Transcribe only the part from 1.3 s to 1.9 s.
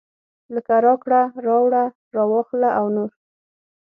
راوړه